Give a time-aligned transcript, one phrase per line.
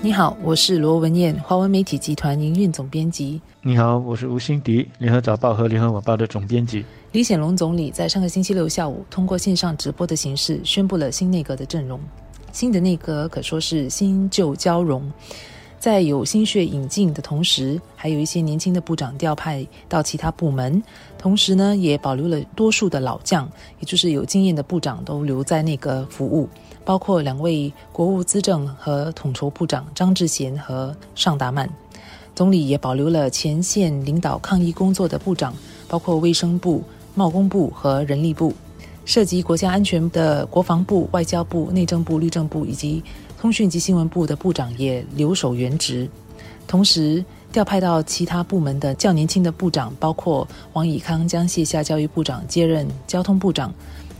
[0.00, 3.40] 你好，我是罗文燕，华文媒体集团营运总编辑。
[3.62, 6.84] 你好，我是吴欣迪，联合早报和联合晚报的总编辑。
[7.12, 11.98] 李显龙总理在上个星期六下午通过线上直播的形式宣布了新内阁的阵容。
[12.52, 15.10] 新的内阁可说是新旧交融，
[15.78, 20.82] 在有心血引进的同时，还有一些年轻的部长调派到其他部门，
[21.16, 23.48] 同时呢，也保留了多数的老将，
[23.78, 26.48] 也就是有经验的部长都留在那个服务，
[26.84, 31.68] 包括两位国务资政和统筹部长张志贤和尚达曼。
[32.34, 35.54] 总理也保留了前线领导抗疫工作的部长，
[35.86, 36.82] 包括卫生部、
[37.14, 38.52] 贸工部和人力部。
[39.08, 43.02] 涉及国家安全的国防部、外交部、内政部、律政部以及
[43.40, 46.06] 通讯及新闻部的部长也留守原职。
[46.66, 53.70] 同时，调派到其他部门的较年轻的部长，包括王以康将卸下教育部长，接任交通部长；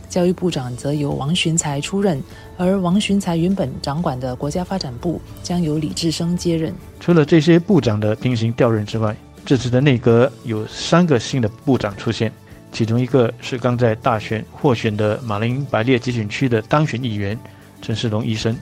[0.09, 2.19] 教育部长则由王群才出任，
[2.57, 6.73] 而王群才原本掌管的国家发展部将由李志生接任。
[6.99, 12.33] 除了这些部长的平行调任之外，这次的内阁有三个新的部长出现。
[12.71, 17.37] 其中一个是刚在大选获选的马林百列集选区的当选议员
[17.81, 18.55] 陈世龙医生，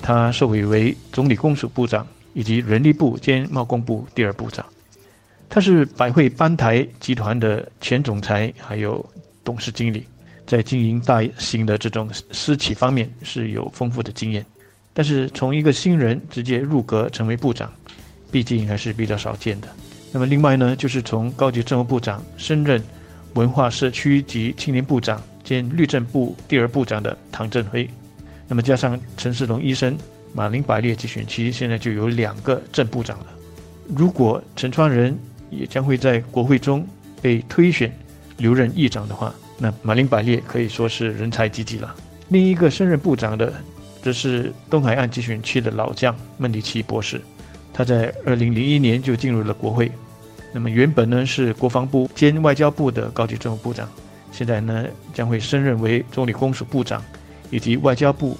[0.00, 4.64] 他受委为总理公署部长以及人力部兼贸工部第二部长。
[5.48, 9.04] 他是百汇班台集团的前总裁，还有
[9.42, 10.04] 董事经理，
[10.46, 14.44] 在经营大型的这种私企方面是有丰富的经验。
[14.92, 17.72] 但是从一个新人直接入阁成为部长，
[18.30, 19.68] 毕竟还是比较少见的。
[20.12, 22.82] 那么另外呢，就是从高级政务部长升任。
[23.36, 27.88] 文化社区及青年部长兼律政部第二部长的唐振辉，
[28.48, 29.96] 那么加上陈世龙医生，
[30.32, 33.26] 马林百列集选区现在就有两个正部长了。
[33.94, 35.16] 如果陈川仁
[35.50, 36.84] 也将会在国会中
[37.20, 37.94] 被推选
[38.38, 41.94] 留任议长的话，那马林百列可以说是人才济济了。
[42.28, 43.52] 另一个升任部长的，
[44.02, 47.20] 则是东海岸集选区的老将孟迪奇博士，
[47.70, 49.92] 他在二零零一年就进入了国会。
[50.52, 53.88] 那么原本呢是国防部兼外交部的高级政务部长，
[54.32, 57.02] 现在呢将会升任为总理公署部长，
[57.50, 58.36] 以及外交部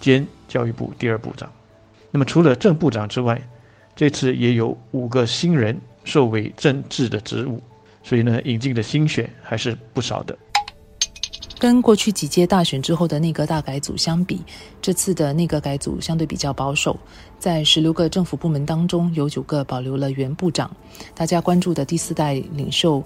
[0.00, 1.50] 兼教育部第二部长。
[2.10, 3.40] 那么除了正部长之外，
[3.94, 7.62] 这次也有五个新人受委政治的职务，
[8.02, 10.36] 所以呢引进的新血还是不少的。
[11.58, 14.40] 跟过去几届大选之后的内阁大改组相比，
[14.80, 16.96] 这次的内阁改组相对比较保守。
[17.38, 20.70] 在十六个政府部门当中，有九个保留了原部长。
[21.14, 23.02] 大家关注的第四代领袖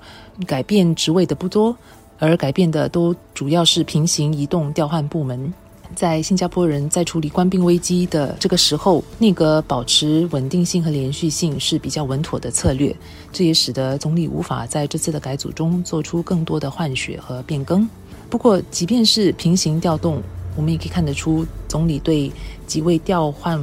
[0.47, 1.75] 改变职位的不多，
[2.19, 5.53] 而改变的都主要是平行移动调换部门。
[5.95, 12.95] 在新加坡人在处理官兵危机的这个时候，内阁保持稳定性和连续性是比较稳妥的策略。
[13.31, 17.87] 这也使得总理无法在这次的改组中做出更多的换血和变更。
[18.33, 20.23] 不过，即便是平行调动，
[20.57, 22.33] 我们也可以看得出总理对
[22.67, 23.63] 几位调换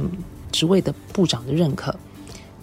[0.52, 1.92] 职位的部长的认可。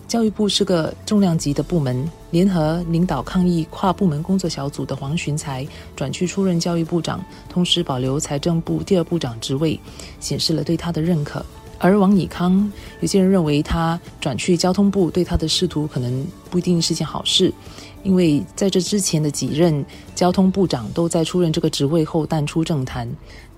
[0.07, 5.67] 教育部是个重量级的部门，联合领导抗疫跨部门工作小组的黄循才
[5.97, 9.77] 转去出任教育部长，同时保留财政部第二部长职位，
[10.21, 11.45] 显示了对他的认可。
[11.77, 17.53] 而王以康，有些人认为他转去交通部对他的仕途可能不一定是件好事。
[18.07, 19.85] 因为在这之前的几任
[20.15, 23.05] 交通部长都在出任这个职位后淡出政坛，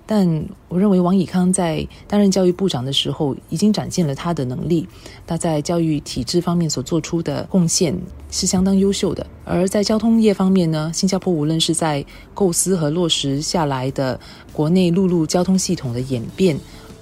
[0.07, 4.87] 但我认为王以康在担任教育部长的时候已经展现了他的能力，
[5.27, 7.95] 他在教育体制方面所做出的贡献
[8.31, 9.23] 是相当优秀的。
[9.45, 14.19] 而在交通业方面呢，新加坡无论是在构思和落实下来的
[14.51, 16.57] 国内陆路交通系统的演变。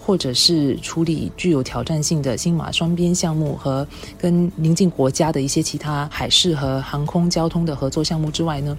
[0.07, 3.85] 或者是处理具有挑战性的新马双边项目和
[4.18, 8.78] 跟邻近国家的一些其他海事和航空交通的合作项目之外呢，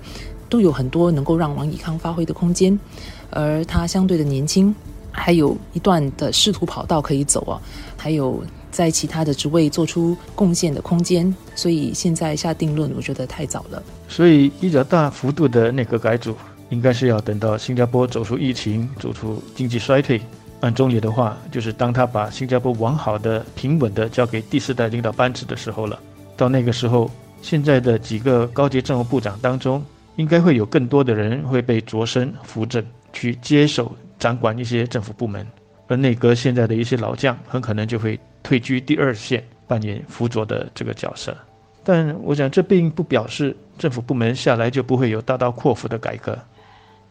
[0.49, 2.81] 都有很多能够让王以康发挥的空间，
[3.29, 4.75] 而他相对的年轻，
[5.13, 7.61] 还有一段的仕途跑道可以走啊，
[7.95, 13.83] 还有在其他的职位做出贡献的空间，所以现在下定论，我觉得太早了。
[14.09, 16.35] 所以比较大幅度的内阁改组，
[16.71, 20.19] 应该是要等到新加坡走出疫情，走出经济衰退。
[20.61, 25.97] 按中理的话，就是当他把新加坡完好的、平稳的交给第四代领导班子的时候了。
[26.37, 27.09] 到那个时候，
[27.41, 29.85] 现在的几个高级政务部长当中，
[30.17, 35.47] 应该会有更多的人会被擢升扶正，去接手掌管一些政府部门。
[35.87, 41.37] 而内阁现在的一些老将，很可能就会退居第二线，扮演辅佐的这个角色。
[41.85, 46.37] 但我想，这并不表示政府部门下来就不会有大刀阔斧的改革。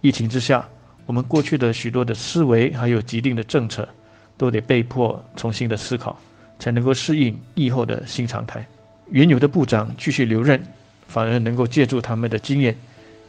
[0.01, 0.67] 疫情之下。
[1.07, 3.87] 我们过去的许多的思维，还有既定的政策，
[4.37, 6.19] 都得被迫重新的思考，
[6.59, 8.63] 才能够适应疫后的新常态。
[9.09, 10.61] 原有的部长继续留任，
[11.07, 12.75] 反而能够借助他们的经验，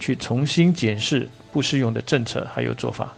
[0.01, 3.15] 去重新检视不适用的政策还有做法。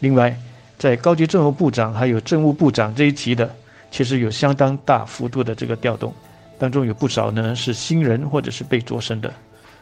[0.00, 0.36] 另外，
[0.76, 3.50] 在高级政务部长还有政务部长这一级的，
[3.90, 6.12] 其实有相当大幅度的这个调动，
[6.58, 9.32] 当中有不少呢是新人或者是被擢升的，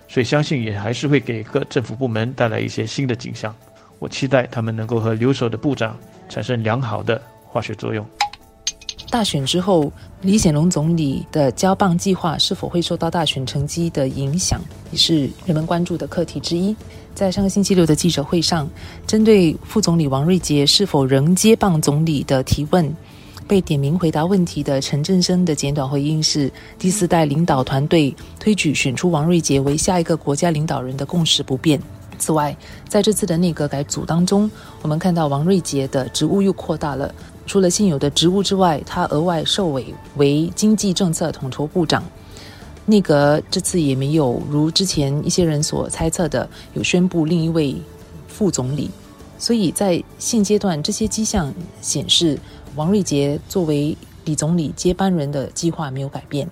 [0.06, 3.53] 所以相信也还是会给各政府部门带来一些新的景象。
[4.00, 5.97] 我期待他们能够和留守的部长
[6.29, 8.05] 产生良好的化学作用。
[9.11, 9.93] 大选之后，
[10.23, 14.61] 李显龙总理的交棒计划是否会受到大选成绩的影响，
[14.91, 16.75] 也是人们关注的课题之一。
[17.12, 18.69] 在上个星期六的记者会上，
[19.06, 22.96] 针对副总理王瑞杰是否仍接棒总理的提问，
[23.49, 31.82] 被点名回答问题的陈振声的简短回应是：第四代领导团队推举选出王瑞杰为下一个国家领导人的共识不变。
[32.20, 32.56] 此外，
[32.87, 34.49] 在这次的内阁改组当中，
[34.82, 37.12] 我们看到王瑞杰的职务又扩大了。
[37.46, 42.05] 除了现有的职务之外，他额外受委为经济政策统筹部长。
[42.87, 47.75] 内阁这次也没有如之前一些人所猜测的，有宣布另一位
[48.28, 48.90] 副总理。
[49.38, 52.38] 所以在现阶段，这些迹象显示，
[52.76, 53.96] 王瑞杰作为
[54.26, 56.49] 李总理接班人的计划没有改变。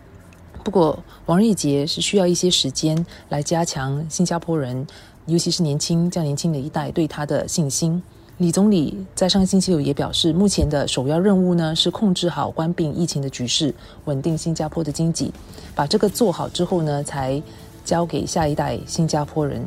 [0.64, 4.86] 不过，王瑞杰是需要一些时间来加强新加坡人，
[5.28, 8.02] 尤其是年轻较年轻的一代对他的信心。
[8.38, 13.74] 李总理在上个星期六也表示，目前的首要任务呢是控制好关闭疫情的局势，
[14.06, 15.32] 稳定新加坡的经济。
[15.74, 17.42] 把这个做好之后呢，才
[17.84, 19.62] 交给下一代新加坡人。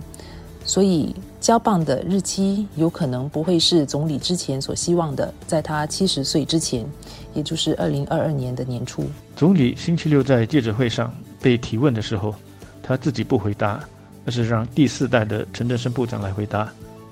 [0.64, 6.86] 所以交棒的日期有可能不会是总理之前所希望的，在他七十岁之前，
[7.34, 9.04] 也就是二零二二年的年初。
[9.36, 12.34] 总理星期六在记者会上被提问的时候，
[12.82, 13.84] 他自己不回答，
[14.26, 16.72] 而是让第四代的陈振声部长来回答。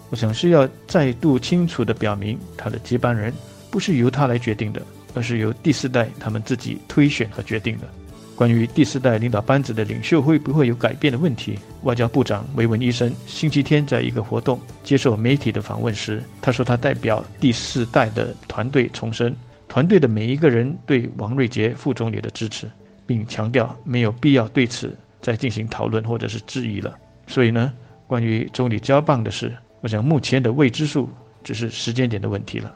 [0.09, 3.33] 我想是要再度清楚地表明，他的接班人
[3.69, 4.81] 不是由他来决定的，
[5.13, 7.87] 而是由第四代他们自己推选和决定的。
[8.35, 19.35] 关于第四代领导班子的领袖会不会有改变的问题，外交部长维文医生星期天在一个活动接受媒体的访问时，他说他代表第四代的团队重申
[19.67, 22.65] 团队的每一个人对王瑞杰副总理的支持，
[23.05, 26.95] 并强调没有必要对此再进行讨论或者是质疑了。
[27.27, 27.73] 所以呢，
[28.07, 29.55] 关于总理交棒的事。
[29.81, 31.09] 我想，目前的未知数
[31.43, 32.75] 只是时间点的问题了。